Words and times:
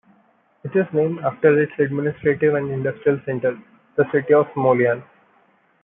It 0.63 0.75
is 0.75 0.87
named 0.93 1.19
after 1.19 1.61
its 1.61 1.73
administrative 1.77 2.55
and 2.55 2.71
industrial 2.71 3.21
centre- 3.23 3.59
the 3.97 4.11
city 4.11 4.33
of 4.33 4.47
Smolyan. 4.55 5.03